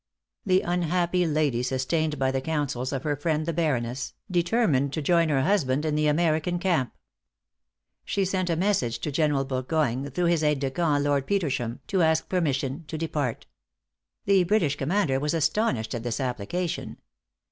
[0.47, 5.29] The unhappy lady, sustained by the counsels of her friend the Baroness, determined to join
[5.29, 6.95] her husband in the American camp.
[8.03, 12.01] She sent a message to General Burgoyne, through his aid de camp, Lord Petersham, to
[12.01, 13.45] ask permission to depart.
[14.25, 16.97] The British commander was astonished at this application.